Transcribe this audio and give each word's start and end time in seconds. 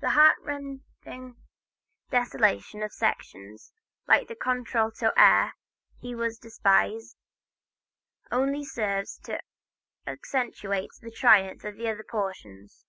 The 0.00 0.10
heart 0.10 0.36
rending 0.40 1.34
desolation 2.08 2.80
of 2.84 2.92
selections 2.92 3.72
like 4.06 4.28
the 4.28 4.36
contralto 4.36 5.10
air, 5.16 5.54
"He 5.98 6.14
was 6.14 6.38
Despised," 6.38 7.16
only 8.30 8.64
serves 8.64 9.18
to 9.24 9.40
accentuate 10.06 10.90
the 11.00 11.10
triumph 11.10 11.64
of 11.64 11.80
other 11.80 12.04
portions. 12.08 12.84